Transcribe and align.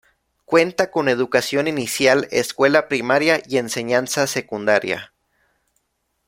Cuenta 0.45 0.89
con 0.89 1.09
educación 1.09 1.67
inicial, 1.67 2.27
escuela 2.31 2.87
primaria 2.87 3.39
y 3.47 3.57
enseñanza 3.57 4.25
secundaria. 4.25 5.13